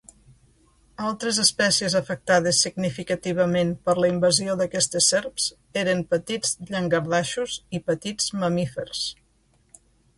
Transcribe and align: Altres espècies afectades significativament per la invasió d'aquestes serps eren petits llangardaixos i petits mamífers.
Altres 1.09 1.39
espècies 1.43 1.95
afectades 1.99 2.61
significativament 2.67 3.75
per 3.89 3.97
la 4.05 4.11
invasió 4.15 4.57
d'aquestes 4.63 5.11
serps 5.15 5.47
eren 5.85 6.05
petits 6.17 6.59
llangardaixos 6.73 7.63
i 7.81 7.85
petits 7.93 8.37
mamífers. 8.45 9.09